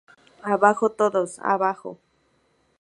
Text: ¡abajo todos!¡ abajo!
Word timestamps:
¡abajo 0.41 0.89
todos!¡ 0.89 1.37
abajo! 1.43 1.99